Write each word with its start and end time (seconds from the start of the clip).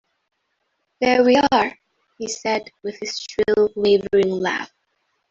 "There 0.99 1.23
we 1.23 1.35
are," 1.51 1.77
he 2.17 2.27
said, 2.27 2.63
with 2.81 2.97
his 2.99 3.19
shrill, 3.19 3.69
wavering 3.75 4.31
laugh. 4.31 4.71